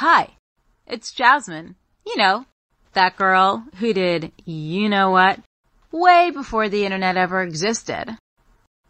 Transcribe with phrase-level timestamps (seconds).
[0.00, 0.36] Hi,
[0.86, 1.74] it's Jasmine.
[2.04, 2.44] You know,
[2.92, 5.40] that girl who did you know what
[5.90, 8.18] way before the internet ever existed.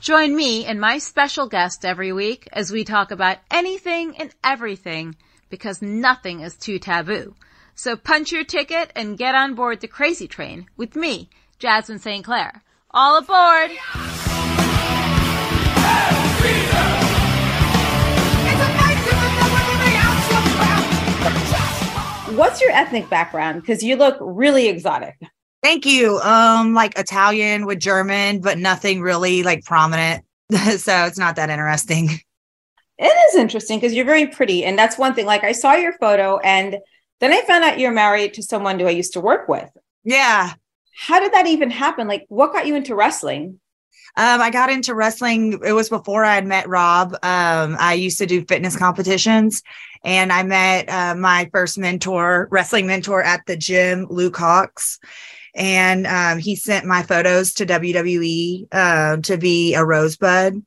[0.00, 5.14] Join me and my special guest every week as we talk about anything and everything
[5.48, 7.36] because nothing is too taboo.
[7.76, 11.30] So punch your ticket and get on board the crazy train with me,
[11.60, 12.24] Jasmine St.
[12.24, 12.64] Clair.
[12.90, 13.70] All aboard!
[22.36, 23.62] What's your ethnic background?
[23.62, 25.16] Because you look really exotic.
[25.62, 26.18] Thank you.
[26.20, 30.24] Um, like Italian with German, but nothing really like prominent.
[30.52, 32.20] so it's not that interesting.
[32.98, 34.64] It is interesting because you're very pretty.
[34.64, 35.26] And that's one thing.
[35.26, 36.76] Like I saw your photo and
[37.20, 39.70] then I found out you're married to someone who I used to work with.
[40.04, 40.52] Yeah.
[40.98, 42.06] How did that even happen?
[42.06, 43.60] Like what got you into wrestling?
[44.18, 45.60] Um, I got into wrestling.
[45.64, 47.12] It was before I had met Rob.
[47.22, 49.62] Um, I used to do fitness competitions,
[50.06, 55.00] and I met uh, my first mentor, wrestling mentor at the gym, Luke Hawx.
[55.52, 60.64] And um, he sent my photos to WWE uh, to be a rosebud.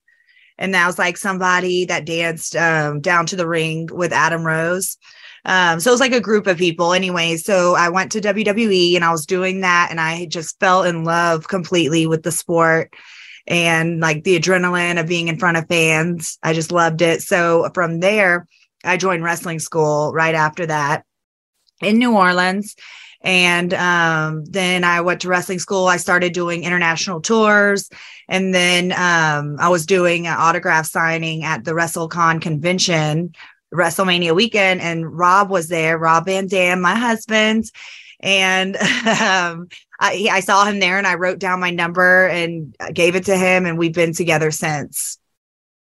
[0.58, 4.98] And that was like somebody that danced um, down to the ring with Adam Rose.
[5.46, 7.38] Um, so it was like a group of people anyway.
[7.38, 11.06] So I went to WWE and I was doing that and I just fell in
[11.06, 12.94] love completely with the sport
[13.48, 16.38] and like the adrenaline of being in front of fans.
[16.44, 17.22] I just loved it.
[17.22, 18.46] So from there,
[18.84, 21.06] I joined wrestling school right after that
[21.82, 22.76] in New Orleans.
[23.22, 25.88] And um, then I went to wrestling school.
[25.88, 27.90] I started doing international tours.
[28.30, 33.34] And then um, I was doing an autograph signing at the WrestleCon convention,
[33.74, 34.80] WrestleMania weekend.
[34.80, 37.66] And Rob was there, Rob Van Dam, my husband.
[38.22, 39.68] And um,
[40.00, 43.36] I, I saw him there and I wrote down my number and gave it to
[43.36, 43.66] him.
[43.66, 45.18] And we've been together since.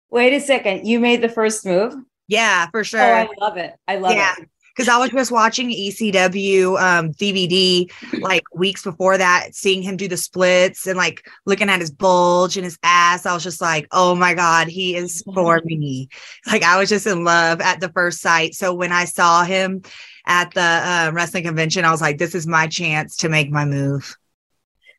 [0.09, 0.85] Wait a second.
[0.85, 1.95] You made the first move?
[2.27, 3.01] Yeah, for sure.
[3.01, 3.75] Oh, I love it.
[3.87, 4.33] I love yeah.
[4.39, 4.49] it.
[4.75, 10.07] Because I was just watching ECW um, DVD like weeks before that, seeing him do
[10.07, 13.27] the splits and like looking at his bulge and his ass.
[13.27, 16.09] I was just like, oh my God, he is for me.
[16.47, 18.55] Like I was just in love at the first sight.
[18.55, 19.83] So when I saw him
[20.25, 23.65] at the uh, wrestling convention, I was like, this is my chance to make my
[23.65, 24.17] move.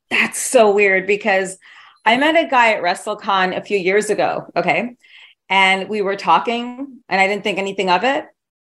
[0.08, 1.58] That's so weird because
[2.04, 4.46] I met a guy at WrestleCon a few years ago.
[4.54, 4.96] Okay.
[5.48, 8.26] And we were talking and I didn't think anything of it.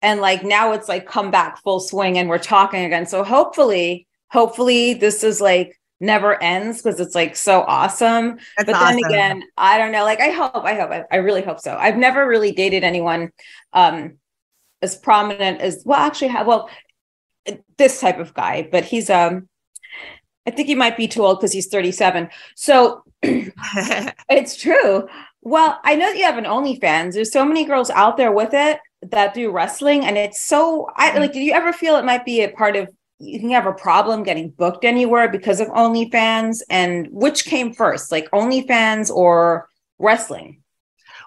[0.03, 3.07] And like now it's like come back full swing and we're talking again.
[3.07, 8.39] So hopefully, hopefully this is like never ends because it's like so awesome.
[8.57, 9.01] That's but awesome.
[9.01, 10.05] then again, I don't know.
[10.05, 11.77] Like I hope, I hope, I, I really hope so.
[11.77, 13.31] I've never really dated anyone
[13.73, 14.19] um
[14.83, 16.69] as prominent as well, actually have well
[17.79, 19.49] this type of guy, but he's um
[20.47, 22.29] I think he might be too old because he's 37.
[22.55, 25.09] So it's true.
[25.45, 27.13] Well, I know that you have an OnlyFans.
[27.13, 30.89] There's so many girls out there with it that do wrestling, and it's so.
[30.97, 31.35] I like.
[31.35, 32.89] Did you ever feel it might be a part of?
[33.19, 38.11] You can have a problem getting booked anywhere because of OnlyFans, and which came first,
[38.11, 39.69] like OnlyFans or
[39.99, 40.63] wrestling?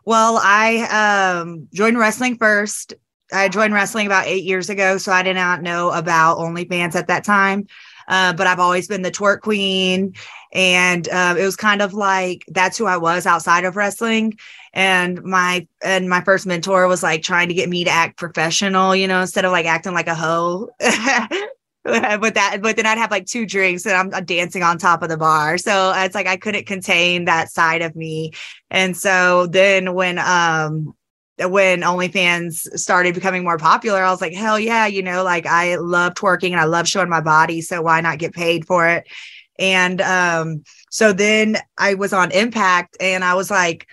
[0.03, 2.95] Well, I um, joined wrestling first.
[3.31, 7.07] I joined wrestling about eight years ago, so I did not know about OnlyFans at
[7.07, 7.67] that time.
[8.07, 10.13] Uh, but I've always been the twerk queen.
[10.53, 14.38] And uh, it was kind of like that's who I was outside of wrestling.
[14.73, 18.95] And my and my first mentor was like trying to get me to act professional,
[18.95, 20.69] you know, instead of like acting like a hoe.
[21.88, 25.03] but that but then I'd have like two drinks and I'm, I'm dancing on top
[25.03, 25.57] of the bar.
[25.57, 28.34] So it's like I couldn't contain that side of me.
[28.69, 30.97] And so then when um
[31.40, 35.75] when OnlyFans started becoming more popular, I was like, hell yeah, you know, like I
[35.75, 37.62] love twerking and I love showing my body.
[37.62, 39.08] So why not get paid for it?
[39.59, 43.88] And um, so then I was on Impact and I was like,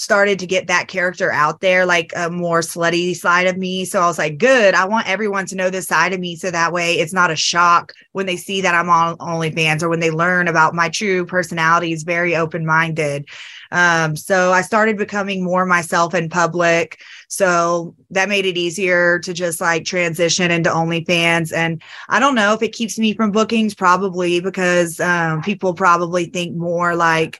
[0.00, 3.84] started to get that character out there, like a more slutty side of me.
[3.84, 4.72] So I was like, good.
[4.74, 6.36] I want everyone to know this side of me.
[6.36, 9.90] So that way it's not a shock when they see that I'm on OnlyFans or
[9.90, 13.28] when they learn about my true personality is very open minded.
[13.72, 17.02] Um, so I started becoming more myself in public.
[17.28, 21.52] So that made it easier to just like transition into OnlyFans.
[21.52, 26.24] And I don't know if it keeps me from bookings, probably because um, people probably
[26.24, 27.38] think more like,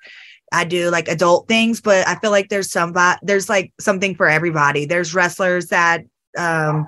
[0.52, 4.28] I do like adult things, but I feel like there's some there's like something for
[4.28, 4.84] everybody.
[4.84, 6.04] There's wrestlers that
[6.36, 6.86] um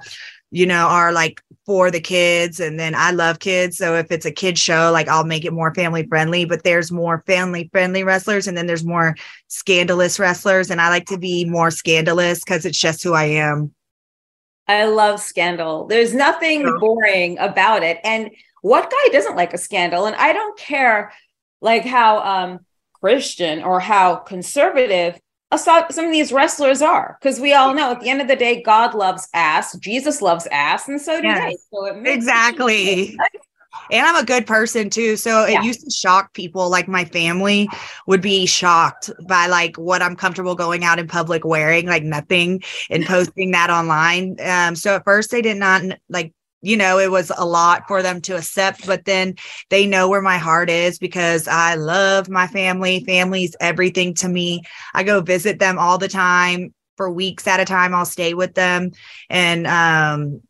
[0.50, 4.26] you know are like for the kids and then I love kids, so if it's
[4.26, 8.02] a kid show like I'll make it more family friendly, but there's more family friendly
[8.02, 9.14] wrestlers and then there's more
[9.48, 13.72] scandalous wrestlers and I like to be more scandalous cuz it's just who I am.
[14.66, 15.86] I love scandal.
[15.86, 18.00] There's nothing boring about it.
[18.04, 18.30] And
[18.62, 20.06] what guy doesn't like a scandal?
[20.06, 21.12] And I don't care
[21.60, 22.60] like how um
[23.02, 25.18] Christian or how conservative
[25.54, 28.62] some of these wrestlers are because we all know at the end of the day
[28.62, 31.40] god loves ass jesus loves ass and so do Yes.
[31.42, 33.14] they so it makes- Exactly.
[33.90, 35.16] And I'm a good person too.
[35.16, 35.62] So it Yeah.
[35.62, 36.68] used to shock people.
[36.68, 37.70] Like my family
[38.06, 42.62] would be shocked by like what I'm comfortable going out in public wearing, like nothing,
[42.90, 44.36] and posting that online.
[44.44, 48.02] Um, so at first they did not like, you know, it was a lot for
[48.02, 49.34] them to accept, but then
[49.68, 53.04] they know where my heart is because I love my family.
[53.04, 54.62] Family's everything to me.
[54.94, 57.94] I go visit them all the time for weeks at a time.
[57.94, 58.92] I'll stay with them
[59.28, 60.40] and um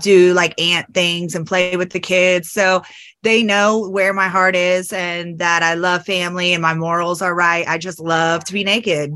[0.00, 2.50] do like aunt things and play with the kids.
[2.50, 2.82] So
[3.22, 7.34] they know where my heart is and that I love family and my morals are
[7.34, 7.66] right.
[7.66, 9.14] I just love to be naked.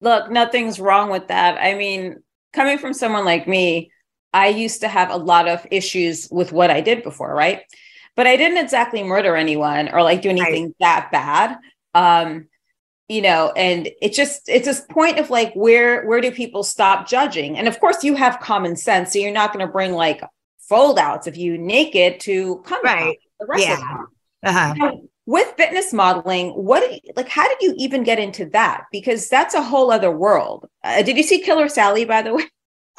[0.00, 2.22] look nothing's wrong with that i mean
[2.52, 3.90] coming from someone like me
[4.32, 7.62] i used to have a lot of issues with what i did before right
[8.16, 11.56] but i didn't exactly murder anyone or like do anything that bad
[11.94, 12.46] um
[13.08, 17.08] you know and it just it's this point of like where where do people stop
[17.08, 20.20] judging and of course you have common sense so you're not going to bring like
[20.68, 23.18] fold outs of you naked to come Right.
[23.62, 24.04] Yeah.
[24.44, 24.74] Uh-huh.
[24.76, 28.84] now, with fitness modeling, what you- like how did you even get into that?
[28.92, 30.68] Because that's a whole other world.
[30.84, 32.44] Uh, did you see Killer Sally by the way?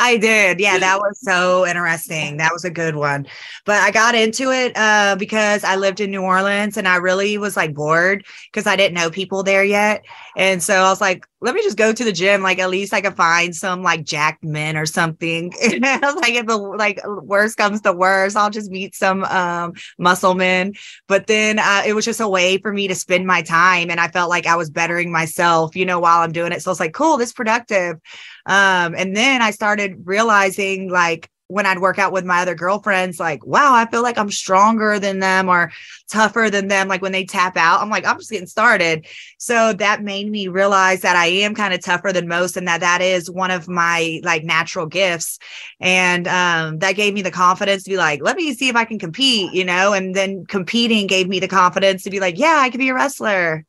[0.04, 0.60] I did.
[0.60, 2.38] Yeah, that was so interesting.
[2.38, 3.28] That was a good one.
[3.66, 7.38] But I got into it uh, because I lived in New Orleans and I really
[7.38, 10.04] was like bored because I didn't know people there yet.
[10.36, 12.42] And so I was like, let me just go to the gym.
[12.42, 15.54] Like at least I could find some like jacked men or something.
[15.62, 19.74] I was like, if the like worst comes to worst, I'll just meet some um,
[20.00, 20.74] muscle men.
[21.08, 24.00] But then uh, it was just a way for me to spend my time, and
[24.00, 26.62] I felt like I was bettering myself, you know, while I'm doing it.
[26.62, 27.98] So it's like, cool, this is productive.
[28.46, 33.20] Um, and then I started realizing like when I'd work out with my other girlfriends,
[33.20, 35.70] like, wow, I feel like I'm stronger than them or
[36.10, 36.88] tougher than them.
[36.88, 39.06] Like when they tap out, I'm like, I'm just getting started.
[39.38, 42.80] So that made me realize that I am kind of tougher than most and that
[42.80, 45.40] that is one of my like natural gifts.
[45.82, 48.86] And um, that gave me the confidence to be like, let me see if I
[48.86, 52.60] can compete, you know, and then competing gave me the confidence to be like, yeah,
[52.62, 53.66] I could be a wrestler.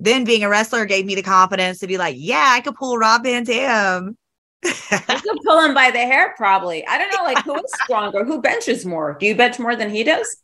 [0.00, 2.96] Then being a wrestler gave me the confidence to be like, yeah, I could pull
[2.98, 4.16] Rob Van Dam.
[4.64, 4.70] You
[5.08, 6.86] could pull him by the hair, probably.
[6.86, 8.24] I don't know, like who is stronger?
[8.24, 9.16] Who benches more?
[9.18, 10.36] Do you bench more than he does?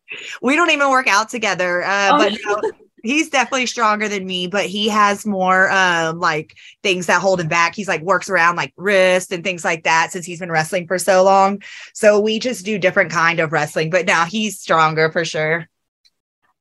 [0.43, 2.19] we don't even work out together uh, Oh.
[2.19, 2.73] but no,
[3.03, 7.47] he's definitely stronger than me but he has more um like things that hold him
[7.49, 10.87] back he's like works around like wrist and things like that since he's been wrestling
[10.87, 11.61] for so long
[11.93, 15.69] so we just do different kind of wrestling but now he's stronger for sure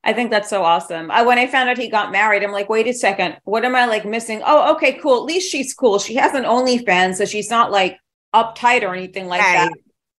[0.06, 1.10] I think that's so awesome.
[1.10, 3.75] I, when I found out he got married, I'm like, wait a second, what am
[3.75, 4.42] I like missing?
[4.46, 5.18] Oh, okay, cool.
[5.18, 5.98] At least she's cool.
[5.98, 7.98] She has an OnlyFans, so she's not like
[8.34, 9.72] uptight or anything like that.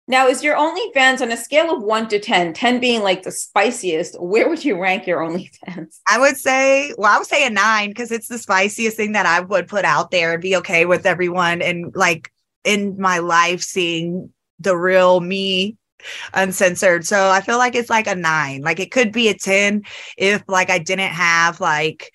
[0.09, 3.33] Now, is your OnlyFans on a scale of one to 10, 10 being like the
[3.33, 5.99] spiciest, where would you rank your OnlyFans?
[6.09, 9.27] i would say well i would say a nine because it's the spiciest thing that
[9.27, 12.33] i would put out there and be okay with everyone and like
[12.65, 15.77] in my life seeing the real me
[16.35, 17.07] uncensored.
[17.07, 18.63] So I feel like it's like a nine.
[18.63, 19.83] Like it could be a 10
[20.17, 22.13] if like I didn't have like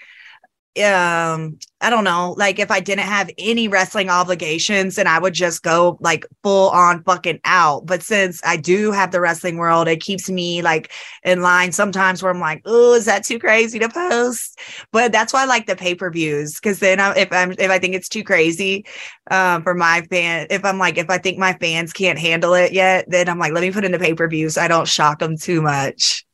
[0.78, 5.34] um I don't know, like if I didn't have any wrestling obligations and I would
[5.34, 7.86] just go like full on fucking out.
[7.86, 12.24] But since I do have the wrestling world, it keeps me like in line sometimes
[12.24, 14.60] where I'm like, oh, is that too crazy to post?
[14.94, 17.96] But that's why I like the pay-per-views because then I, if I'm if I think
[17.96, 18.86] it's too crazy
[19.30, 22.72] um for my fan, if I'm like if I think my fans can't handle it
[22.74, 25.38] yet, then I'm like, let me put in the pay-per-view so I don't shock them
[25.38, 26.26] too much.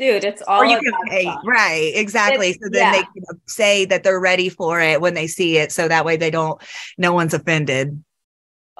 [0.00, 1.44] Dude, it's all Or you can pay, fun.
[1.46, 1.92] right?
[1.94, 2.50] Exactly.
[2.50, 5.72] It's- so then they can say that they're ready for it when they see it,
[5.72, 6.60] so that way they don't.
[6.96, 8.02] No one's offended.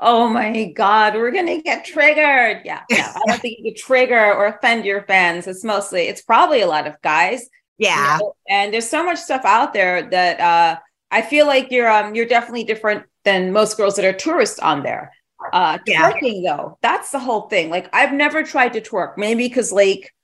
[0.02, 2.62] Oh my God, we're gonna get triggered.
[2.64, 3.12] Yeah, yeah.
[3.14, 5.46] I don't think you could trigger or offend your fans.
[5.46, 7.42] It's mostly, it's probably a lot of guys.
[7.76, 8.16] you Yeah.
[8.18, 10.78] know, and there's so much stuff out there that uh
[11.10, 14.82] I feel like you're um you're definitely different than most girls that are tourists on
[14.82, 15.12] there.
[15.52, 16.10] Uh Yeah.
[16.12, 17.68] twerking though, that's the whole thing.
[17.68, 20.14] Like I've never tried to twerk, maybe because like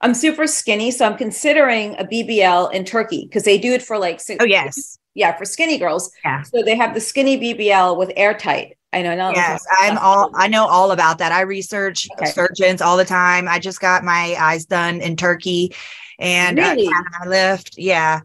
[0.00, 3.98] I'm super skinny, so I'm considering a BBL in Turkey because they do it for
[3.98, 4.98] like six, Oh yes.
[5.14, 6.10] yeah, for skinny girls.
[6.24, 6.42] Yeah.
[6.42, 8.76] So they have the skinny BBL with airtight.
[8.92, 9.30] I know now.
[9.30, 10.30] Yes, I'm all.
[10.34, 11.30] I know all about that.
[11.32, 12.30] I research Okay.
[12.30, 13.46] surgeons all the time.
[13.46, 15.74] I just got my eyes done in Turkey,
[16.18, 17.74] and uh, I lift.
[17.76, 18.20] Yeah,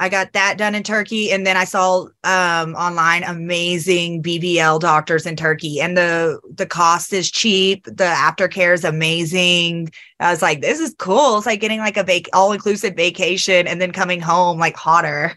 [0.00, 5.26] I got that done in Turkey, and then I saw um, online amazing BBL doctors
[5.26, 7.84] in Turkey, and the the cost is cheap.
[7.84, 9.90] The aftercare is amazing.
[10.20, 11.38] I was like, this is cool.
[11.38, 15.36] It's like getting like a vac- all inclusive vacation, and then coming home like hotter.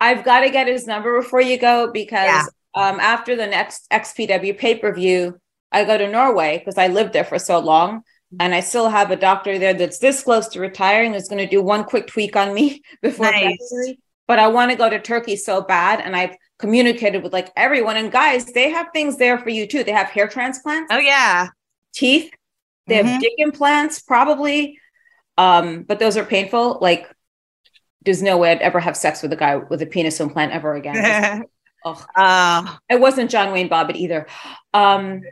[0.00, 2.44] I've got to get his number before you go because Yeah.
[2.74, 5.38] um, after the next XPW pay per view,
[5.70, 8.02] I go to Norway because I lived there for so long.
[8.40, 11.50] And I still have a doctor there that's this close to retiring that's going to
[11.50, 13.58] do one quick tweak on me before Nice.
[13.70, 13.98] February.
[14.26, 16.00] but I want to go to Turkey so bad.
[16.00, 17.96] And I've communicated with like everyone.
[17.96, 19.84] And guys, they have things there for you too.
[19.84, 20.92] They have hair transplants.
[20.92, 21.48] Oh yeah.
[21.94, 22.32] Teeth.
[22.86, 23.20] They have mm-hmm.
[23.20, 24.78] dick implants, probably.
[25.38, 26.78] Um, but those are painful.
[26.80, 27.08] Like,
[28.04, 30.74] there's no way I'd ever have sex with a guy with a penis implant ever
[30.74, 31.44] again.
[31.84, 34.26] oh, uh, it wasn't John Wayne Bobbitt either.
[34.74, 35.22] Um,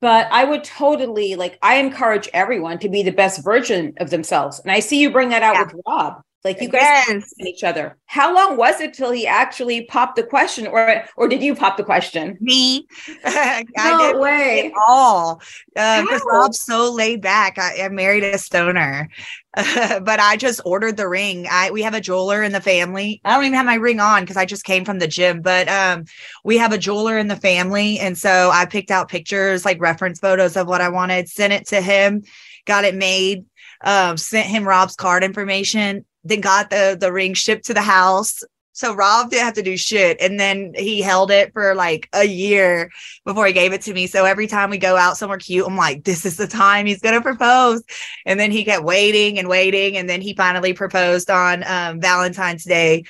[0.00, 4.60] but I would totally like I encourage everyone to be the best version of themselves.
[4.60, 5.64] And I see you bring that out yeah.
[5.64, 6.22] with Rob.
[6.44, 7.34] Like you guys yes.
[7.40, 7.98] each other.
[8.06, 11.76] How long was it till he actually popped the question, or or did you pop
[11.76, 12.38] the question?
[12.40, 12.86] Me,
[13.24, 14.72] I no did way.
[14.86, 15.42] all
[15.74, 17.58] because um, Rob's so laid back.
[17.58, 19.08] I, I married a stoner,
[19.56, 21.48] but I just ordered the ring.
[21.50, 23.20] I we have a jeweler in the family.
[23.24, 25.42] I don't even have my ring on because I just came from the gym.
[25.42, 26.04] But um,
[26.44, 30.20] we have a jeweler in the family, and so I picked out pictures like reference
[30.20, 32.22] photos of what I wanted, sent it to him,
[32.66, 33.46] got it made
[33.82, 38.42] um, sent him Rob's card information then got the the ring shipped to the house.
[38.76, 40.18] So Rob didn't have to do shit.
[40.20, 42.90] And then he held it for like a year
[43.24, 44.06] before he gave it to me.
[44.06, 47.00] So every time we go out somewhere cute, I'm like, this is the time he's
[47.00, 47.82] to propose.
[48.26, 49.96] And then he kept waiting and waiting.
[49.96, 53.04] And then he finally proposed on um, Valentine's Day,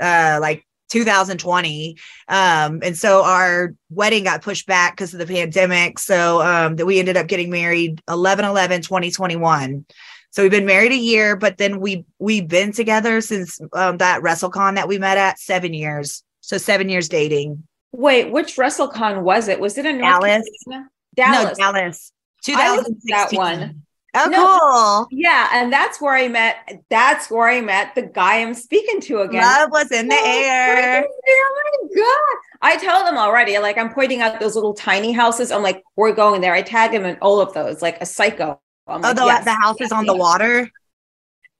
[0.00, 1.96] uh, like 2020.
[2.26, 6.00] Um, and so our wedding got pushed back because of the pandemic.
[6.00, 9.86] So um, that we ended up getting married 11 11 2021.
[10.32, 14.22] So we've been married a year, but then we we've been together since um, that
[14.22, 16.24] WrestleCon that we met at seven years.
[16.40, 17.62] So seven years dating.
[17.92, 19.60] Wait, which WrestleCon was it?
[19.60, 20.48] Was it in North Dallas?
[20.64, 20.90] Carolina?
[21.14, 21.58] Dallas.
[21.58, 22.12] No, Dallas.
[22.44, 22.98] 2016.
[23.08, 23.82] that one.
[24.14, 25.08] Oh, no, cool.
[25.10, 26.82] Yeah, and that's where I met.
[26.88, 29.42] That's where I met the guy I'm speaking to again.
[29.42, 31.04] Love was in the oh, air.
[31.28, 32.40] Oh my god!
[32.62, 33.58] I tell them already.
[33.58, 35.50] Like I'm pointing out those little tiny houses.
[35.50, 36.54] I'm like, we're going there.
[36.54, 38.60] I tag him in all of those, like a psycho.
[38.86, 40.12] Oh, the, yes, the house yes, is on yes.
[40.12, 40.70] the water.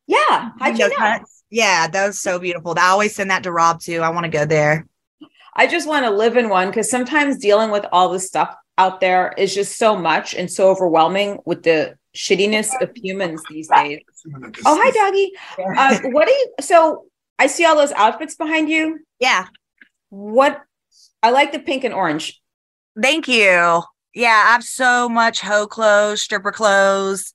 [0.06, 0.50] Yeah.
[0.58, 1.18] How'd you know?
[1.50, 2.74] Yeah, that was so beautiful.
[2.78, 4.00] I always send that to Rob too.
[4.00, 4.86] I want to go there.
[5.54, 9.00] I just want to live in one because sometimes dealing with all the stuff out
[9.00, 14.00] there is just so much and so overwhelming with the shittiness of humans these days.
[14.64, 15.32] Oh, hi, doggy.
[15.76, 16.48] Uh, what do you?
[16.60, 17.04] So
[17.38, 19.00] I see all those outfits behind you.
[19.20, 19.46] Yeah.
[20.08, 20.62] What?
[21.22, 22.40] I like the pink and orange.
[23.00, 23.82] Thank you
[24.14, 27.32] yeah, I have so much hoe clothes, stripper clothes.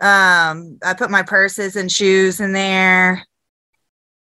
[0.00, 3.24] Um, I put my purses and shoes in there.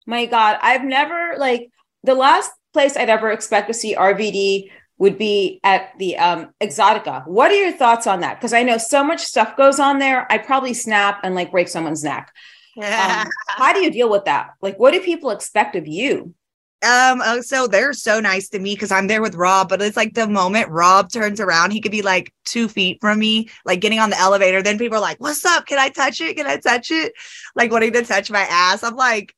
[0.06, 1.70] My God, I've never like
[2.02, 7.26] the last place I'd ever expect to see RVD would be at the um, Exotica.
[7.26, 8.38] What are your thoughts on that?
[8.38, 10.30] Because I know so much stuff goes on there.
[10.30, 12.32] I probably snap and like break someone's neck.
[12.76, 13.24] Yeah.
[13.24, 14.50] Um, how do you deal with that?
[14.60, 16.34] Like, what do people expect of you?
[16.80, 19.96] Um, oh, so they're so nice to me because I'm there with Rob, but it's
[19.96, 23.80] like the moment Rob turns around, he could be like two feet from me, like
[23.80, 24.62] getting on the elevator.
[24.62, 25.66] Then people are like, What's up?
[25.66, 26.36] Can I touch it?
[26.36, 27.14] Can I touch it?
[27.56, 28.84] Like wanting to touch my ass.
[28.84, 29.34] I'm like,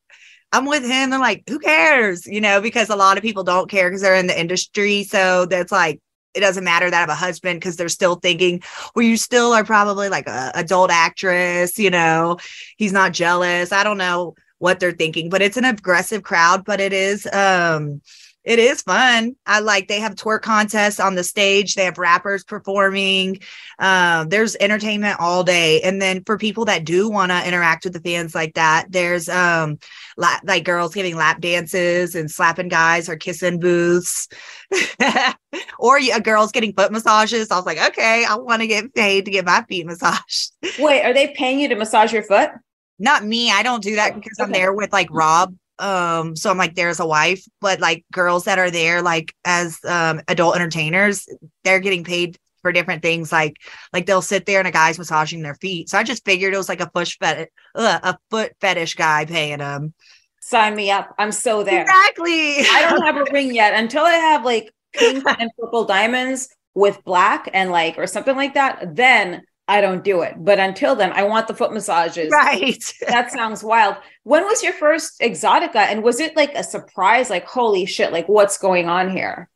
[0.53, 1.11] I'm with him.
[1.11, 2.27] They're like, who cares?
[2.27, 5.05] You know, because a lot of people don't care because they're in the industry.
[5.05, 6.01] So that's like,
[6.35, 8.61] it doesn't matter that I have a husband because they're still thinking,
[8.95, 12.39] well, you still are probably like a adult actress, you know,
[12.77, 13.73] he's not jealous.
[13.73, 18.01] I don't know what they're thinking but it's an aggressive crowd but it is um
[18.43, 19.37] it is fun.
[19.45, 21.75] I like they have twerk contests on the stage.
[21.75, 23.41] They have rappers performing.
[23.79, 25.83] Um, there's entertainment all day.
[25.83, 29.29] And then for people that do want to interact with the fans like that, there's
[29.29, 29.79] um
[30.17, 34.27] la- like girls giving lap dances and slapping guys or kissing booths,
[35.79, 37.51] or a girls getting foot massages.
[37.51, 40.53] I was like, okay, I want to get paid to get my feet massaged.
[40.79, 42.51] Wait, are they paying you to massage your foot?
[43.01, 43.51] Not me.
[43.51, 44.47] I don't do that because okay.
[44.47, 45.57] I'm there with like Rob.
[45.79, 49.79] Um, so I'm like, there's a wife, but like girls that are there, like as
[49.85, 51.27] um adult entertainers,
[51.65, 53.33] they're getting paid for different things.
[53.33, 53.57] Like,
[53.93, 55.89] like they'll sit there and a guy's massaging their feet.
[55.89, 59.25] So I just figured it was like a push fetish, uh, a foot fetish guy
[59.25, 59.95] paying them.
[60.41, 61.15] Sign me up.
[61.19, 61.83] I'm so there.
[61.83, 62.59] Exactly.
[62.61, 67.03] I don't have a ring yet until I have like pink and purple diamonds with
[67.05, 68.97] black and like or something like that.
[68.97, 70.35] Then I don't do it.
[70.37, 72.31] But until then, I want the foot massages.
[72.33, 72.83] Right.
[73.09, 73.97] that sounds wild.
[74.25, 75.77] When was your first Exotica?
[75.77, 77.31] And was it like a surprise?
[77.31, 79.49] Like, holy shit, like what's going on here?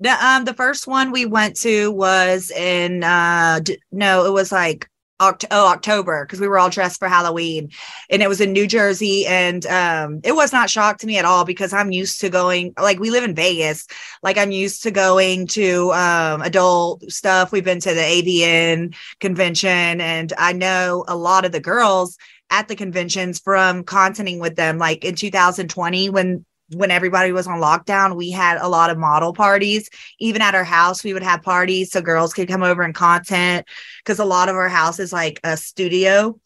[0.00, 4.50] The um the first one we went to was in uh d- no, it was
[4.50, 4.88] like
[5.20, 7.70] Oct- oh October because we were all dressed for Halloween.
[8.08, 11.24] And it was in New Jersey and um it was not shock to me at
[11.24, 13.86] all because I'm used to going like we live in Vegas.
[14.22, 17.50] Like I'm used to going to um adult stuff.
[17.50, 22.16] We've been to the AVN convention and I know a lot of the girls
[22.50, 27.60] at the conventions from contenting with them like in 2020 when when everybody was on
[27.60, 29.88] lockdown, we had a lot of model parties.
[30.18, 33.66] Even at our house, we would have parties so girls could come over and content
[33.98, 36.38] because a lot of our house is like a studio.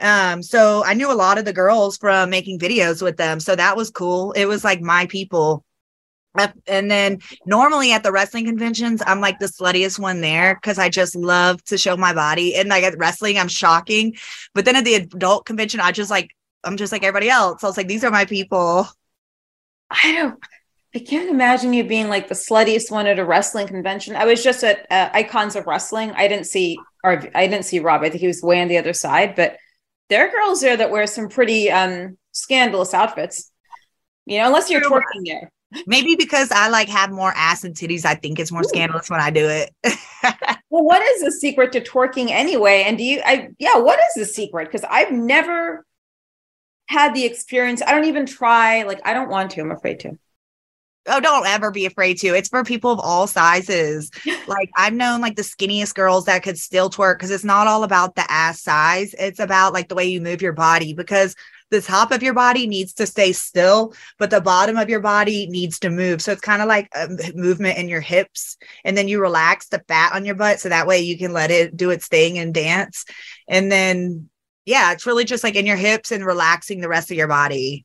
[0.00, 3.38] Um, so I knew a lot of the girls from making videos with them.
[3.38, 4.32] So that was cool.
[4.32, 5.64] It was like my people.
[6.66, 10.88] And then normally at the wrestling conventions, I'm like the sluttiest one there because I
[10.88, 12.56] just love to show my body.
[12.56, 14.16] And like at wrestling, I'm shocking.
[14.54, 16.30] But then at the adult convention, I just like,
[16.64, 17.62] I'm just like everybody else.
[17.62, 18.88] I was like, these are my people.
[20.04, 20.38] I don't,
[20.94, 24.14] I can't imagine you being like the sluttiest one at a wrestling convention.
[24.14, 26.12] I was just at uh, Icons of Wrestling.
[26.12, 28.02] I didn't see, or I didn't see Rob.
[28.02, 29.56] I think he was way on the other side, but
[30.08, 33.50] there are girls there that wear some pretty um scandalous outfits.
[34.26, 35.50] You know, unless you're twerking there.
[35.86, 38.68] Maybe because I like have more ass and titties, I think it's more Ooh.
[38.68, 39.70] scandalous when I do it.
[40.68, 42.84] well, what is the secret to twerking anyway?
[42.86, 44.70] And do you I yeah, what is the secret?
[44.70, 45.86] Because I've never
[46.92, 47.82] had the experience.
[47.82, 50.18] I don't even try, like I don't want to, I'm afraid to.
[51.08, 52.28] Oh, don't ever be afraid to.
[52.28, 54.10] It's for people of all sizes.
[54.46, 57.82] like I've known like the skinniest girls that could still twerk because it's not all
[57.82, 59.12] about the ass size.
[59.18, 61.34] It's about like the way you move your body because
[61.70, 65.46] the top of your body needs to stay still, but the bottom of your body
[65.48, 66.22] needs to move.
[66.22, 68.58] So it's kind of like um, a movement in your hips.
[68.84, 70.60] And then you relax the fat on your butt.
[70.60, 73.06] So that way you can let it do its thing and dance.
[73.48, 74.28] And then,
[74.64, 77.84] yeah, it's really just like in your hips and relaxing the rest of your body.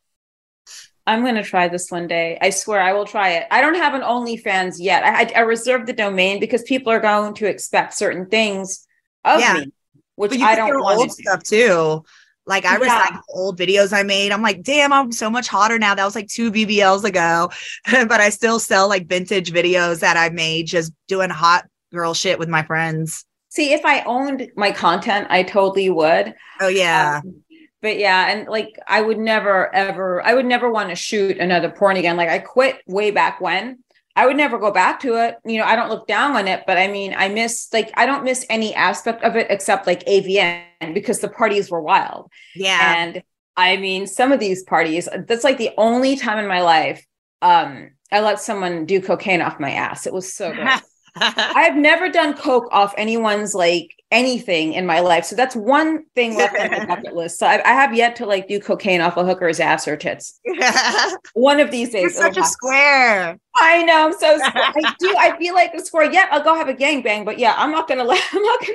[1.08, 2.38] I'm going to try this one day.
[2.42, 3.48] I swear I will try it.
[3.50, 5.04] I don't have an OnlyFans yet.
[5.04, 8.86] I, I, I reserved the domain because people are going to expect certain things
[9.24, 9.54] of yeah.
[9.54, 9.72] me,
[10.16, 12.04] which I don't want old stuff too.
[12.46, 13.08] Like I yeah.
[13.12, 14.32] like old videos I made.
[14.32, 15.96] I'm like, damn, I'm so much hotter now.
[15.96, 17.52] That was like two BBLs ago,
[17.92, 22.38] but I still sell like vintage videos that I made just doing hot girl shit
[22.38, 23.26] with my friends.
[23.58, 26.36] See, if I owned my content, I totally would.
[26.62, 27.22] Oh yeah.
[27.24, 27.42] Um,
[27.82, 31.70] but yeah and like i would never ever i would never want to shoot another
[31.70, 32.18] porn again.
[32.18, 33.80] Like i quit way back when.
[34.16, 35.38] I would never go back to it.
[35.44, 38.06] You know i don't look down on it but i mean i miss like i
[38.06, 42.30] don't miss any aspect of it except like avn because the parties were wild.
[42.56, 42.94] Yeah.
[42.96, 43.24] And
[43.56, 47.04] i mean some of these parties that's like the only time in my life
[47.42, 50.06] um i let someone do cocaine off my ass.
[50.06, 50.68] It was so good
[51.56, 55.26] I've never done coke off anyone's like anything in my life.
[55.26, 57.40] So that's one thing left on my bucket list.
[57.40, 60.40] So I, I, have yet to like do cocaine off a hooker's ass or tits.
[61.34, 62.02] one of these days.
[62.02, 63.38] You're such a square.
[63.56, 64.06] I know.
[64.06, 65.16] I'm so I do.
[65.18, 66.12] I feel like a square.
[66.12, 68.24] Yeah, I'll go have a gang bang, but yeah, I'm not gonna let.
[68.32, 68.66] I'm not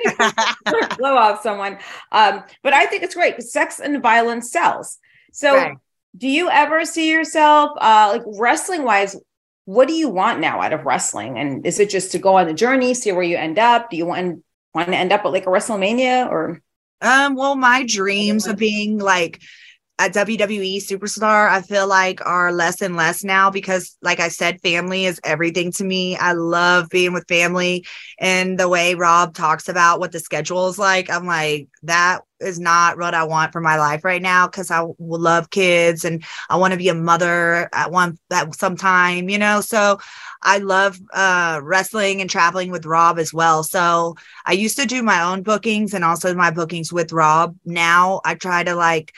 [0.65, 1.79] gonna blow off someone.
[2.11, 3.41] Um, but I think it's great.
[3.41, 4.99] Sex and violence sells.
[5.31, 5.55] So.
[5.55, 5.77] Right.
[6.15, 9.15] Do you ever see yourself uh, like wrestling wise?
[9.65, 11.37] What do you want now out of wrestling?
[11.37, 13.89] And is it just to go on the journey, see where you end up?
[13.89, 16.61] Do you want want to end up at like a WrestleMania or?
[17.01, 19.41] Um, well, my dreams of being like
[19.99, 24.59] a WWE superstar, I feel like are less and less now because, like I said,
[24.61, 26.17] family is everything to me.
[26.17, 27.85] I love being with family.
[28.19, 32.59] And the way Rob talks about what the schedule is like, I'm like, that is
[32.59, 36.23] not what I want for my life right now because I will love kids and
[36.49, 39.61] I want to be a mother at one at some time, you know.
[39.61, 39.99] So
[40.41, 43.63] I love uh, wrestling and traveling with Rob as well.
[43.63, 47.55] So I used to do my own bookings and also my bookings with Rob.
[47.63, 49.13] Now I try to like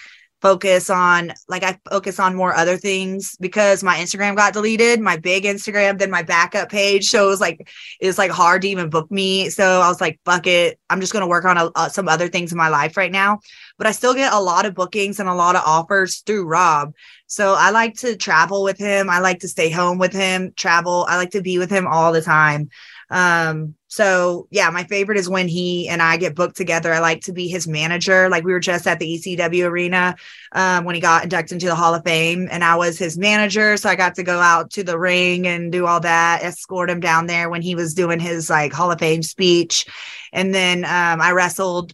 [0.46, 5.18] focus on like I focus on more other things because my Instagram got deleted, my
[5.18, 7.68] big Instagram, then my backup page shows like
[8.00, 9.50] it's like hard to even book me.
[9.50, 12.28] So I was like, fuck it, I'm just gonna work on a, uh, some other
[12.28, 13.40] things in my life right now.
[13.80, 16.94] But I still get a lot of bookings and a lot of offers through Rob.
[17.26, 19.10] So I like to travel with him.
[19.10, 21.08] I like to stay home with him, travel.
[21.10, 22.70] I like to be with him all the time.
[23.16, 26.92] Um, so yeah, my favorite is when he and I get booked together.
[26.92, 28.28] I like to be his manager.
[28.28, 30.18] Like we were just at the ECW arena
[30.52, 33.78] um, when he got inducted into the Hall of Fame, and I was his manager.
[33.78, 37.00] So I got to go out to the ring and do all that, escort him
[37.00, 39.86] down there when he was doing his like Hall of Fame speech.
[40.34, 41.94] And then um, I wrestled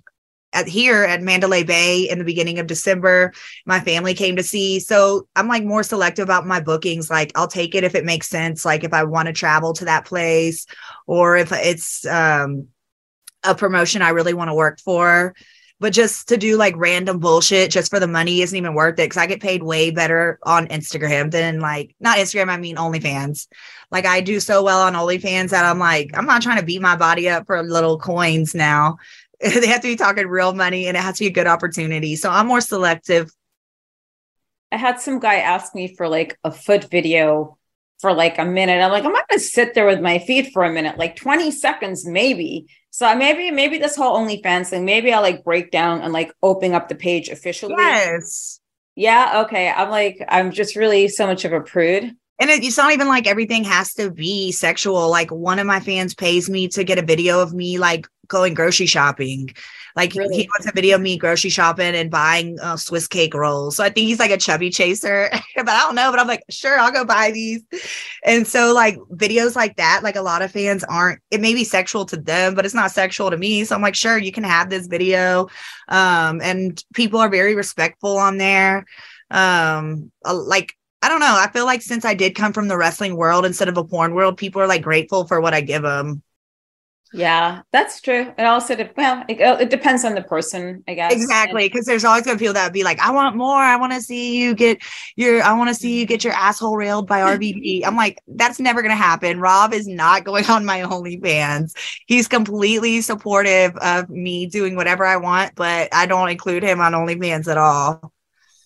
[0.53, 3.33] at here at Mandalay Bay in the beginning of December.
[3.65, 4.79] My family came to see.
[4.79, 7.09] So I'm like more selective about my bookings.
[7.09, 8.65] Like I'll take it if it makes sense.
[8.65, 10.65] Like if I want to travel to that place
[11.07, 12.67] or if it's um,
[13.43, 15.35] a promotion I really want to work for.
[15.79, 19.05] But just to do like random bullshit just for the money isn't even worth it
[19.05, 23.47] because I get paid way better on Instagram than like not Instagram, I mean OnlyFans.
[23.89, 26.83] Like I do so well on OnlyFans that I'm like, I'm not trying to beat
[26.83, 28.97] my body up for little coins now.
[29.61, 32.15] they have to be talking real money and it has to be a good opportunity.
[32.15, 33.31] So I'm more selective.
[34.71, 37.57] I had some guy ask me for like a foot video
[37.99, 38.81] for like a minute.
[38.81, 41.51] I'm like, I'm not gonna sit there with my feet for a minute, like 20
[41.51, 42.67] seconds, maybe.
[42.89, 46.73] So maybe, maybe this whole OnlyFans thing, maybe I'll like break down and like open
[46.73, 47.75] up the page officially.
[47.77, 48.59] Yes.
[48.95, 49.43] Yeah.
[49.45, 49.69] Okay.
[49.69, 52.15] I'm like, I'm just really so much of a prude.
[52.41, 55.09] And it, it's not even like everything has to be sexual.
[55.11, 58.55] Like one of my fans pays me to get a video of me like going
[58.55, 59.51] grocery shopping.
[59.95, 60.37] Like Really?
[60.37, 63.75] he wants a video of me grocery shopping and buying uh, Swiss cake rolls.
[63.75, 66.09] So I think he's like a chubby chaser, but I don't know.
[66.09, 67.61] But I'm like, sure, I'll go buy these.
[68.25, 71.19] And so like videos like that, like a lot of fans aren't.
[71.29, 73.65] It may be sexual to them, but it's not sexual to me.
[73.65, 75.47] So I'm like, sure, you can have this video.
[75.89, 78.85] Um, and people are very respectful on there.
[79.29, 81.35] Um, like I don't know.
[81.35, 84.13] I feel like since I did come from the wrestling world instead of a porn
[84.13, 86.21] world, people are like grateful for what I give them.
[87.13, 88.33] Yeah, that's true.
[88.37, 91.11] It also, de- well, it, oh, it depends on the person, I guess.
[91.11, 93.57] Exactly, because there's always gonna be people that would be like, "I want more.
[93.57, 94.81] I want to see you get
[95.17, 95.43] your.
[95.43, 98.81] I want to see you get your asshole railed by RVD." I'm like, that's never
[98.81, 99.41] gonna happen.
[99.41, 101.73] Rob is not going on my OnlyFans.
[102.05, 106.93] He's completely supportive of me doing whatever I want, but I don't include him on
[106.93, 108.13] OnlyFans at all.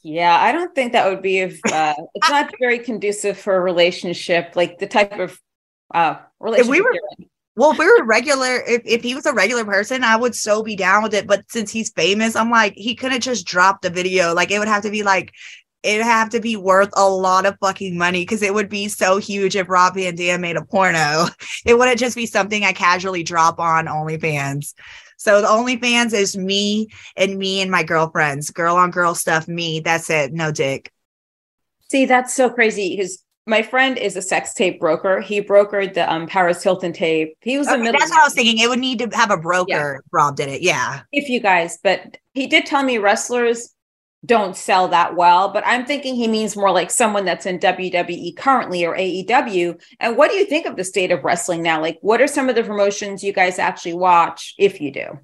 [0.05, 3.59] Yeah, I don't think that would be if uh, it's not very conducive for a
[3.59, 5.41] relationship, like the type of
[5.93, 6.69] uh relationship.
[6.83, 7.25] were- you're in.
[7.57, 10.61] Well, if we were regular, if, if he was a regular person, I would so
[10.61, 11.25] be down with it.
[11.25, 14.33] But since he's famous, I'm like, he couldn't just drop the video.
[14.33, 15.31] Like it would have to be like,
[15.81, 19.19] it'd have to be worth a lot of fucking money because it would be so
[19.19, 21.27] huge if Rob Van Dam made a porno.
[21.65, 24.73] It wouldn't just be something I casually drop on OnlyFans.
[25.25, 29.79] So the OnlyFans is me and me and my girlfriends, girl on girl stuff, me.
[29.79, 30.33] That's it.
[30.33, 30.91] No dick.
[31.89, 35.21] See, that's so crazy because my friend is a sex tape broker.
[35.21, 37.35] He brokered the um, Paris Hilton tape.
[37.41, 38.59] He was a middle that's what I was thinking.
[38.59, 40.03] It would need to have a broker.
[40.05, 40.61] if Rob did it.
[40.61, 41.01] Yeah.
[41.11, 43.74] if you guys, but he did tell me wrestlers
[44.25, 45.49] don't sell that well.
[45.49, 49.81] But I'm thinking he means more like someone that's in WWE currently or AEW.
[49.99, 51.81] And what do you think of the state of wrestling now?
[51.81, 55.19] Like, what are some of the promotions you guys actually watch if you do?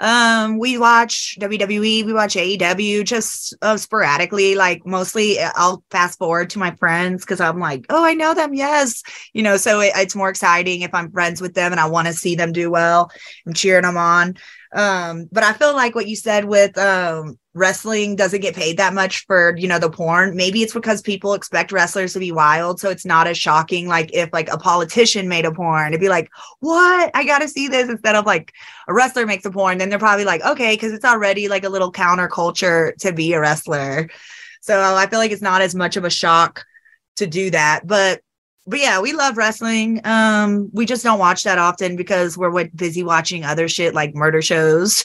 [0.00, 4.54] Um, we watch WWE, we watch AEW just uh, sporadically.
[4.54, 8.34] Like mostly, uh, I'll fast forward to my friends because I'm like, oh, I know
[8.34, 8.54] them.
[8.54, 9.56] Yes, you know.
[9.56, 12.34] So it, it's more exciting if I'm friends with them and I want to see
[12.34, 13.10] them do well.
[13.46, 14.36] I'm cheering them on.
[14.76, 18.92] Um, but I feel like what you said with um wrestling doesn't get paid that
[18.92, 20.36] much for you know the porn.
[20.36, 23.88] Maybe it's because people expect wrestlers to be wild, so it's not as shocking.
[23.88, 27.10] Like if like a politician made a porn, it'd be like, what?
[27.14, 28.52] I got to see this instead of like
[28.86, 31.70] a wrestler makes a porn, then they're probably like, okay, because it's already like a
[31.70, 34.10] little counterculture to be a wrestler.
[34.60, 36.66] So I feel like it's not as much of a shock
[37.16, 37.86] to do that.
[37.86, 38.20] But
[38.66, 40.00] but yeah, we love wrestling.
[40.04, 44.14] Um, we just don't watch that often because we're wa- busy watching other shit like
[44.14, 45.04] murder shows.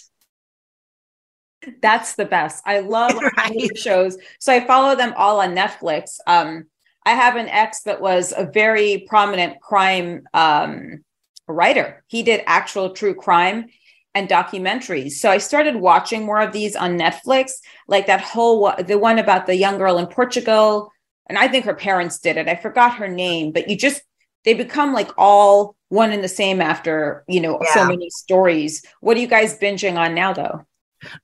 [1.81, 2.63] That's the best.
[2.65, 3.77] I love right.
[3.77, 4.17] shows.
[4.39, 6.17] So I follow them all on Netflix.
[6.25, 6.65] Um,
[7.05, 11.03] I have an ex that was a very prominent crime um,
[11.47, 12.03] writer.
[12.07, 13.67] He did actual true crime
[14.13, 15.13] and documentaries.
[15.13, 17.53] So I started watching more of these on Netflix,
[17.87, 20.91] like that whole the one about the young girl in Portugal.
[21.27, 22.47] And I think her parents did it.
[22.47, 24.01] I forgot her name, but you just
[24.43, 28.83] they become like all one and the same after you know so many stories.
[29.01, 30.65] What are you guys binging on now, though?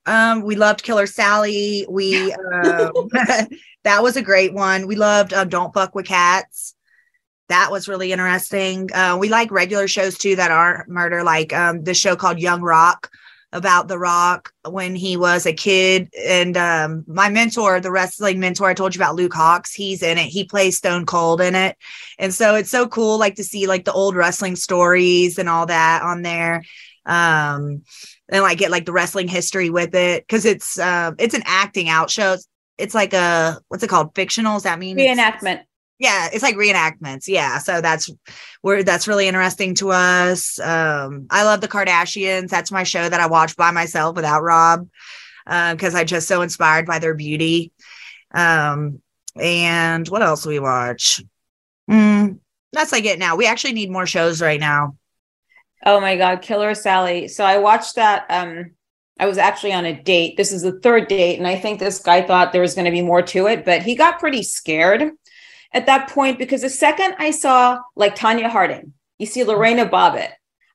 [0.05, 1.85] Um, we loved Killer Sally.
[1.89, 2.91] We um,
[3.83, 4.87] that was a great one.
[4.87, 6.73] We loved um, Don't Fuck with Cats.
[7.49, 8.89] That was really interesting.
[8.93, 12.61] Uh, we like regular shows too that aren't murder, like um, the show called Young
[12.61, 13.09] Rock
[13.53, 16.09] about The Rock when he was a kid.
[16.25, 20.17] And um, my mentor, the wrestling mentor I told you about, Luke Hawx, he's in
[20.17, 20.25] it.
[20.25, 21.77] He plays Stone Cold in it.
[22.19, 25.65] And so it's so cool, like to see like the old wrestling stories and all
[25.67, 26.63] that on there.
[27.05, 27.83] Um,
[28.29, 31.87] and like get like the wrestling history with it because it's uh, it's an acting
[31.87, 32.33] out show.
[32.33, 34.13] It's, it's like a what's it called?
[34.13, 34.55] Fictional?
[34.55, 35.61] Does that mean Reenactment.
[35.99, 37.27] Yeah it's like reenactments.
[37.27, 38.09] Yeah so that's
[38.61, 40.59] where that's really interesting to us.
[40.59, 42.49] Um i love the kardashians.
[42.49, 44.87] That's my show that i watch by myself without rob
[45.45, 47.71] because i'm just so inspired by their beauty.
[48.33, 49.01] Um
[49.39, 51.23] and what else we watch?
[51.89, 52.39] Mm,
[52.73, 53.35] that's like it now.
[53.35, 54.97] We actually need more shows right now.
[55.85, 57.27] Oh my God, Killer Sally.
[57.27, 58.25] So I watched that.
[58.29, 58.71] Um,
[59.19, 60.37] I was actually on a date.
[60.37, 62.91] This is the third date, and I think this guy thought there was going to
[62.91, 65.11] be more to it, but he got pretty scared
[65.73, 70.31] at that point because the second I saw like Tonya Harding, you see Lorena Bobbitt,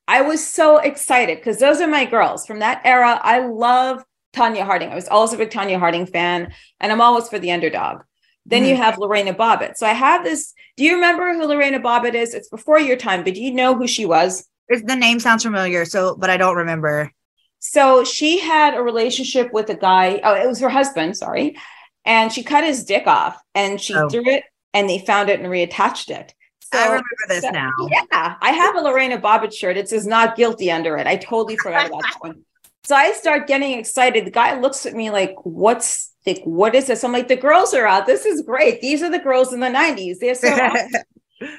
[0.07, 3.19] I was so excited because those are my girls from that era.
[3.21, 4.03] I love
[4.33, 4.89] Tonya Harding.
[4.89, 8.01] I was also a big Tonya Harding fan, and I'm always for the underdog.
[8.45, 8.81] Then you hmm.
[8.81, 9.77] have Lorena Bobbitt.
[9.77, 10.53] So I have this.
[10.75, 12.33] Do you remember who Lorena Bobbitt is?
[12.33, 14.47] It's before your time, but do you know who she was?
[14.69, 17.11] The name sounds familiar so but i don't remember
[17.59, 20.19] So she had a relationship with a guy.
[20.23, 21.55] Oh, it was her husband, sorry.
[22.03, 24.09] And she cut his dick off and she Oh.
[24.09, 26.33] threw it and they found it and reattached it.
[26.61, 29.77] So, i remember this so- now yeah, I have a Lorena Bobbitt shirt.
[29.77, 31.05] It says not guilty under it.
[31.07, 32.43] I totally forgot about that one.
[32.85, 34.25] So I start getting excited.
[34.25, 37.03] The guy looks at me like, what's like, what is this?
[37.03, 38.05] I'm like, the girls are out.
[38.05, 38.81] This is great.
[38.81, 40.15] These are the girls in the 90s.
[40.19, 40.89] They're so awesome.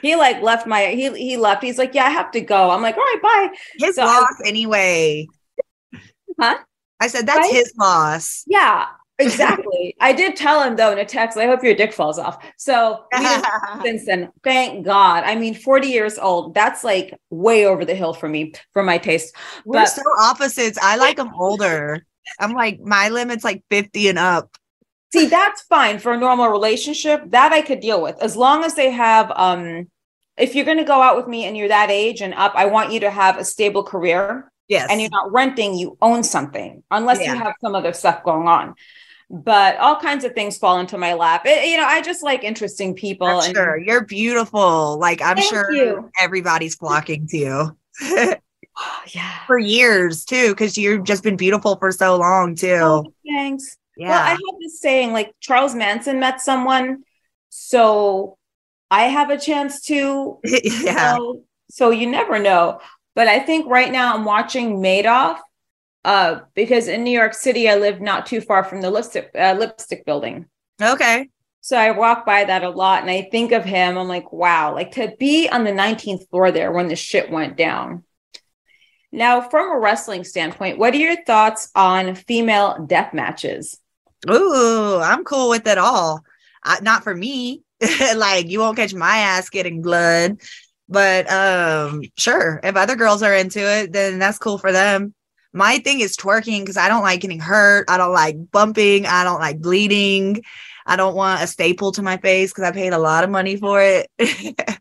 [0.03, 1.63] he like left my he he left.
[1.63, 2.71] He's like, yeah, I have to go.
[2.71, 3.49] I'm like, all right, bye.
[3.79, 5.27] His So I- loss anyway.
[6.41, 6.59] Huh?
[7.01, 7.53] I said that's Right?
[7.53, 8.45] his loss.
[8.47, 8.87] Yeah,
[9.19, 9.95] exactly.
[10.01, 11.37] I did tell him though in a text.
[11.39, 12.45] I hope your dick falls off.
[12.57, 15.25] So we didn't talk since then, thank God.
[15.25, 16.55] I mean, 40 years old.
[16.55, 19.35] That's like way over the hill for me, for my taste.
[19.65, 20.79] We're But- so opposites.
[20.83, 22.05] I like them older.
[22.41, 24.51] I'm like my limit's like 50 and up.
[25.13, 27.23] See, that's fine for a normal relationship.
[27.31, 29.31] That I could deal with as long as they have.
[29.37, 29.89] um
[30.37, 32.65] If you're going to go out with me and you're that age and up, I
[32.67, 34.51] want you to have a stable career.
[34.67, 34.89] Yes.
[34.91, 37.35] and you're not renting, you own something, unless Yeah.
[37.35, 38.75] you have some other stuff going on.
[39.31, 41.47] But all kinds of things fall into my lap.
[41.47, 43.27] It- you know, I just like interesting people.
[43.27, 44.99] I'm and sure you're beautiful.
[44.99, 46.11] Like I'm sure you.
[46.21, 49.45] everybody's flocking to you oh, yeah.
[49.47, 52.79] for years too, because you've just been beautiful for so long too.
[52.81, 53.77] Oh, thanks.
[53.97, 54.09] Yeah.
[54.11, 57.05] Well, I have this saying like Charles Manson met someone,
[57.49, 58.37] so
[58.91, 60.39] I have a chance to.
[60.45, 61.17] yeah.
[61.17, 62.81] So, so you never know.
[63.15, 65.39] But I think right now I'm watching Madoff.
[66.05, 69.55] Uh, because in New York City, I live not too far from the lipstick uh,
[69.59, 70.47] lipstick building.
[70.81, 71.31] Okay.
[71.63, 73.97] So I walk by that a lot and I think of him.
[73.97, 77.57] I'm like, wow, like to be on the 19th floor there when the shit went
[77.57, 78.05] down.
[79.11, 83.81] Now, from a wrestling standpoint, what are your thoughts on female death matches?
[84.29, 86.23] Ooh, I'm cool with it all.
[86.63, 87.63] I, not for me.
[88.17, 90.41] like you won't catch my ass getting blood.
[90.89, 95.15] But um sure, if other girls are into it, then that's cool for them.
[95.55, 97.89] My thing is twerking because I don't like getting hurt.
[97.89, 99.07] I don't like bumping.
[99.07, 100.43] I don't like bleeding.
[100.85, 103.57] I don't want a staple to my face because I paid a lot of money
[103.57, 104.11] for it.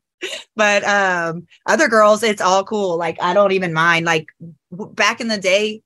[0.56, 2.98] but um other girls, it's all cool.
[2.98, 4.06] Like I don't even mind.
[4.06, 4.28] Like
[4.72, 5.82] w- back in the day,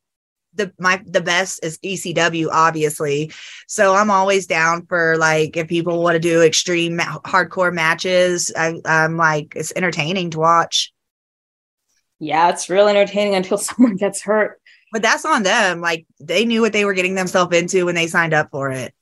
[0.54, 3.32] the my the best is ECW, obviously.
[3.68, 8.52] So I'm always down for like if people want to do extreme ma- hardcore matches.
[8.56, 10.94] I, I'm like it's entertaining to watch.
[12.20, 14.60] Yeah, it's real entertaining until someone gets hurt.
[14.92, 15.82] But that's on them.
[15.82, 18.94] Like they knew what they were getting themselves into when they signed up for it.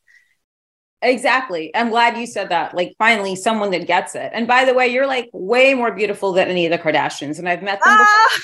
[1.02, 1.76] Exactly.
[1.76, 2.74] I'm glad you said that.
[2.74, 4.32] Like, finally, someone that gets it.
[4.34, 7.38] And by the way, you're like way more beautiful than any of the Kardashians.
[7.38, 7.98] And I've met them.
[8.00, 8.39] Ah!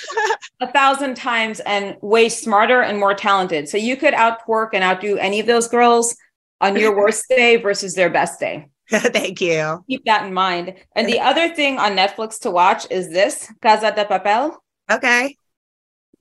[0.62, 3.68] a thousand times and way smarter and more talented.
[3.68, 6.16] So you could outwork and outdo any of those girls
[6.60, 8.68] on your worst day versus their best day.
[8.90, 9.84] Thank you.
[9.90, 10.76] Keep that in mind.
[10.96, 14.56] And the other thing on Netflix to watch is this Casa de Papel,
[14.92, 15.36] Okay.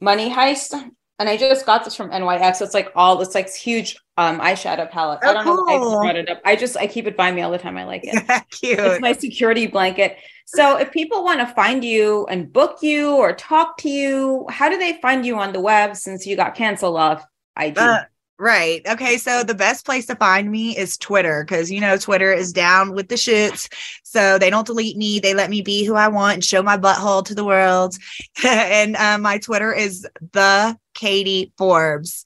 [0.00, 0.90] Money Heist.
[1.20, 2.62] And I just got this from NYX.
[2.62, 5.20] It's like all it's like huge um eyeshadow palette.
[5.22, 6.40] I Oh, don't know if I brought it up.
[6.46, 7.76] I just I keep it by me all the time.
[7.76, 8.44] I like it.
[8.50, 8.78] Cute.
[8.78, 10.16] it's my security blanket.
[10.46, 14.68] So if people want to find you and book you or talk to you, how
[14.68, 17.22] do they find you on the web since you got canceled off
[17.56, 17.78] IG?
[17.78, 18.04] Uh,
[18.40, 18.80] Right.
[18.88, 19.18] Okay.
[19.18, 22.94] So the best place to find me is Twitter because, you know, Twitter is down
[22.94, 23.70] with the shits.
[24.02, 25.20] So they don't delete me.
[25.20, 27.96] They let me be who I want and show my butthole to the world.
[28.44, 32.24] and uh, my Twitter is the Katie Forbes.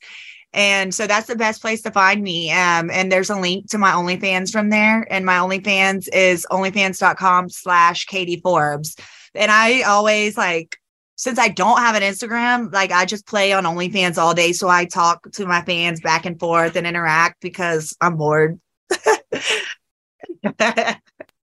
[0.53, 2.53] And so that's the best place to find me.
[2.53, 5.12] Um, and there's a link to my OnlyFans from there.
[5.12, 8.94] And my OnlyFans is onlyfans.com slash Katie Forbes.
[9.35, 10.79] And I always like
[11.16, 14.53] since I don't have an Instagram, like I just play on OnlyFans all day.
[14.53, 18.61] So I talk to my fans back and forth and interact because I'm bored.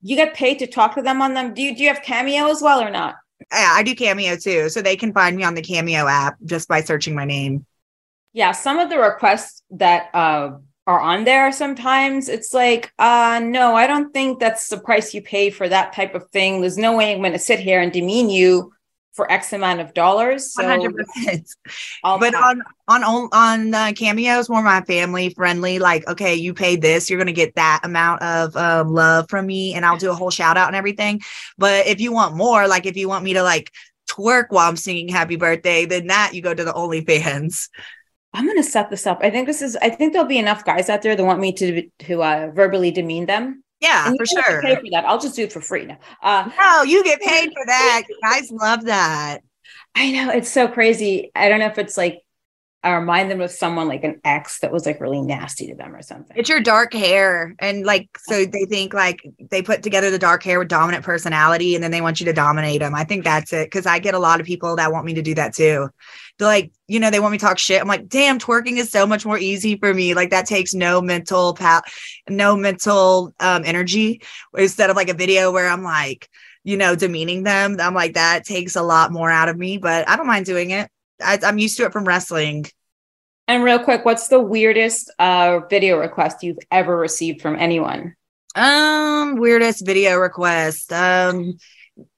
[0.01, 1.53] you get paid to talk to them on them.
[1.53, 3.15] Do you do you have cameo as well or not?
[3.51, 4.69] Yeah, I do Cameo too.
[4.69, 7.65] So they can find me on the Cameo app just by searching my name.
[8.33, 10.51] Yeah, some of the requests that uh
[10.87, 15.21] are on there sometimes it's like uh no i don't think that's the price you
[15.21, 17.91] pay for that type of thing there's no way i'm going to sit here and
[17.91, 18.73] demean you
[19.19, 21.43] for x amount of dollars so 100%.
[22.03, 22.55] But pass.
[22.87, 27.19] on on on uh, cameos more my family friendly like okay you paid this you're
[27.19, 30.55] gonna get that amount of um, love from me and i'll do a whole shout
[30.55, 31.19] out and everything
[31.57, 33.73] but if you want more like if you want me to like
[34.09, 37.67] twerk while i'm singing happy birthday then that you go to the onlyfans
[38.31, 39.21] I'm going to set this up.
[39.23, 39.75] I think this is.
[39.81, 42.91] I think there'll be enough guys out there that want me to to uh, verbally
[42.91, 43.63] demean them.
[43.81, 45.05] Yeah for don't have to sure Pay for that.
[45.05, 45.97] I'll just do it for free now.
[46.21, 49.41] Uh, no you get paid for that guys love that
[49.95, 51.31] I know it's so crazy.
[51.35, 52.21] I don't know if it's like
[52.81, 55.93] I remind them of someone like an ex that was like really nasty to them
[55.93, 56.37] or something.
[56.37, 60.43] it's your dark hair and like so they think like they put together the dark
[60.43, 63.51] hair with dominant personality and then they want you to dominate them i think that's
[63.51, 65.89] it because i get a lot of people that want me to do that too.
[66.37, 67.81] They're like you know they want me to talk shit.
[67.81, 70.13] I'm like damn twerking is so much more easy for me.
[70.13, 71.81] Like that takes no mental pa-
[72.29, 74.21] no mental um energy.
[74.57, 76.29] Instead of like a video where i'm like
[76.63, 80.07] you know demeaning them i'm like that takes a lot more out of me but
[80.09, 80.89] i don't mind doing it
[81.21, 82.65] I, i'm used to it from wrestling
[83.47, 88.15] And real quick, what's the weirdest uh, video request you've ever received from anyone?
[88.55, 90.93] Um, weirdest video request.
[90.93, 91.57] Um,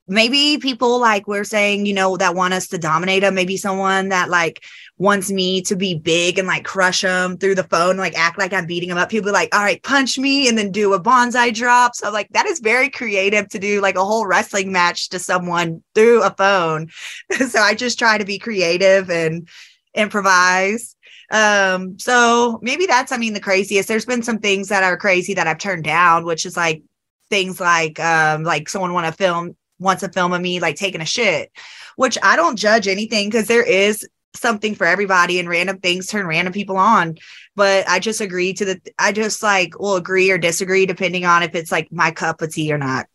[0.07, 3.35] maybe people like we're saying, you know, that want us to dominate them.
[3.35, 4.63] Maybe someone that like
[5.01, 8.53] wants me to be big and like crush them through the phone, like act like
[8.53, 9.09] I'm beating them up.
[9.09, 11.95] People be like, all right, punch me and then do a banzai drop.
[11.95, 15.81] So like that is very creative to do like a whole wrestling match to someone
[15.95, 16.89] through a phone.
[17.49, 19.49] so I just try to be creative and
[19.95, 20.95] improvise.
[21.31, 23.87] Um, so maybe that's, I mean, the craziest.
[23.87, 26.83] There's been some things that are crazy that I've turned down, which is like
[27.31, 31.01] things like um like someone want to film wants a film of me like taking
[31.01, 31.51] a shit,
[31.95, 36.25] which I don't judge anything because there is something for everybody and random things turn
[36.25, 37.17] random people on.
[37.55, 41.43] But I just agree to the I just like will agree or disagree depending on
[41.43, 43.07] if it's like my cup of tea or not.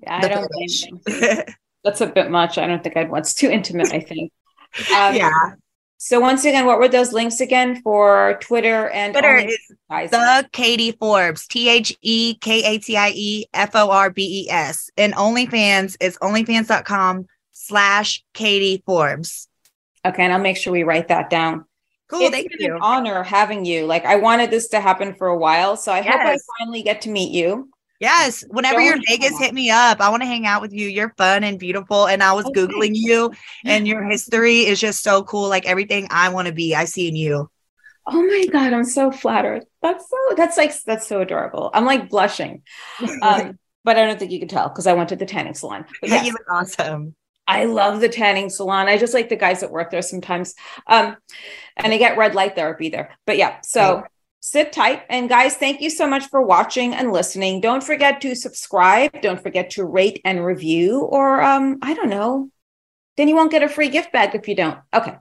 [0.00, 0.50] Yeah, I don't
[1.06, 1.44] blame
[1.84, 2.58] That's a bit much.
[2.58, 4.32] I don't think I'd want it's too intimate, I think.
[4.94, 5.54] Um, yeah.
[5.98, 9.56] So once again, what were those links again for Twitter and Twitter is
[9.88, 14.44] the Katie Forbes, T H E K A T I E F O R B
[14.46, 14.90] E S.
[14.96, 19.48] And OnlyFans is onlyfans.com slash Katie Forbes.
[20.04, 21.64] Okay, and I'll make sure we write that down.
[22.08, 22.74] Cool, it's thank been you.
[22.74, 23.86] an honor having you.
[23.86, 26.12] Like I wanted this to happen for a while, so I yes.
[26.12, 27.70] hope I finally get to meet you.
[28.02, 28.44] Yes.
[28.48, 30.00] Whenever Don't you're in Vegas, hit me up.
[30.00, 30.88] I want to hang out with you.
[30.88, 32.08] You're fun and beautiful.
[32.08, 32.62] And I was okay.
[32.62, 33.32] Googling you
[33.64, 35.48] and your history is just so cool.
[35.48, 37.48] Like everything I want to be, I see in you.
[38.08, 38.72] Oh my God.
[38.72, 39.66] I'm so flattered.
[39.82, 41.70] That's so, that's like, that's so adorable.
[41.72, 42.62] I'm like blushing.
[43.22, 45.84] Um, but I don't think you can tell because I went to the tanning salon.
[46.00, 47.14] But yes, you look awesome.
[47.52, 48.88] I love the tanning salon.
[48.88, 50.54] I just like the guys that work there sometimes.
[50.86, 51.16] Um,
[51.76, 53.16] and I get red light therapy there.
[53.26, 54.04] But yeah, so
[54.40, 55.04] sit tight.
[55.08, 57.60] And guys, thank you so much for watching and listening.
[57.60, 59.20] Don't forget to subscribe.
[59.22, 62.50] Don't forget to rate and review, or um, I don't know.
[63.16, 64.78] Then you won't get a free gift bag if you don't.
[64.94, 65.16] Okay.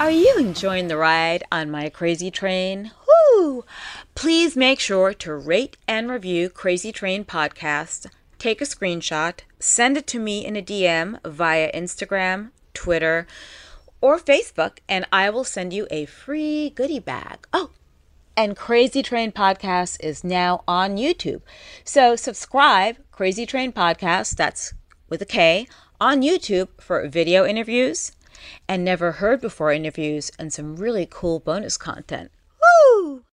[0.00, 2.92] Are you enjoying the ride on my crazy train?
[3.36, 3.66] Woo!
[4.14, 8.06] Please make sure to rate and review Krazy Train Podcast
[8.38, 13.26] take a screenshot, send it to me in a DM via Instagram, Twitter,
[14.00, 17.46] or Facebook, and I will send you a free goodie bag.
[17.52, 17.68] Oh,
[18.38, 21.42] and Krazy Train Podcast is now on YouTube.
[21.84, 24.72] So subscribe, Krazy Train Podcast, that's
[25.10, 25.68] with a K,
[26.00, 28.12] on YouTube for video interviews
[28.68, 32.30] and never heard before interviews and some really cool bonus content.
[32.60, 33.24] Woo!